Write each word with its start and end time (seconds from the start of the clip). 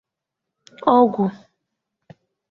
ọgwụ 0.95 1.25